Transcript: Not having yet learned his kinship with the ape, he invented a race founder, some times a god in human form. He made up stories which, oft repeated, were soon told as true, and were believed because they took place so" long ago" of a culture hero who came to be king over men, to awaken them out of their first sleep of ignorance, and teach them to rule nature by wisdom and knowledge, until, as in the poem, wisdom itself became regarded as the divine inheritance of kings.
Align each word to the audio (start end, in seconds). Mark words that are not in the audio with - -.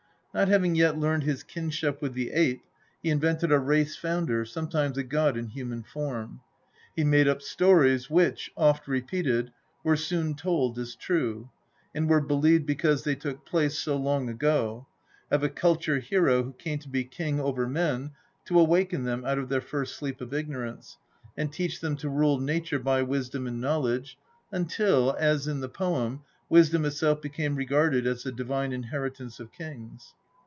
Not 0.33 0.47
having 0.47 0.75
yet 0.75 0.97
learned 0.97 1.23
his 1.23 1.43
kinship 1.43 2.01
with 2.01 2.13
the 2.13 2.31
ape, 2.31 2.61
he 3.03 3.09
invented 3.09 3.51
a 3.51 3.59
race 3.59 3.97
founder, 3.97 4.45
some 4.45 4.69
times 4.69 4.97
a 4.97 5.03
god 5.03 5.35
in 5.35 5.47
human 5.47 5.83
form. 5.83 6.39
He 6.95 7.03
made 7.03 7.27
up 7.27 7.41
stories 7.41 8.09
which, 8.09 8.49
oft 8.55 8.87
repeated, 8.87 9.51
were 9.83 9.97
soon 9.97 10.35
told 10.35 10.79
as 10.79 10.95
true, 10.95 11.49
and 11.93 12.07
were 12.09 12.21
believed 12.21 12.65
because 12.65 13.03
they 13.03 13.13
took 13.13 13.45
place 13.45 13.77
so" 13.77 13.97
long 13.97 14.29
ago" 14.29 14.87
of 15.29 15.43
a 15.43 15.49
culture 15.49 15.99
hero 15.99 16.43
who 16.43 16.53
came 16.53 16.79
to 16.79 16.87
be 16.87 17.03
king 17.03 17.41
over 17.41 17.67
men, 17.67 18.11
to 18.45 18.57
awaken 18.57 19.03
them 19.03 19.25
out 19.25 19.37
of 19.37 19.49
their 19.49 19.59
first 19.59 19.97
sleep 19.97 20.21
of 20.21 20.33
ignorance, 20.33 20.97
and 21.35 21.51
teach 21.51 21.81
them 21.81 21.97
to 21.97 22.07
rule 22.09 22.39
nature 22.39 22.79
by 22.79 23.01
wisdom 23.01 23.47
and 23.47 23.59
knowledge, 23.59 24.17
until, 24.49 25.13
as 25.19 25.45
in 25.45 25.59
the 25.59 25.67
poem, 25.67 26.21
wisdom 26.47 26.85
itself 26.85 27.21
became 27.21 27.55
regarded 27.57 28.07
as 28.07 28.23
the 28.23 28.31
divine 28.31 28.71
inheritance 28.71 29.37
of 29.37 29.51
kings. 29.51 30.13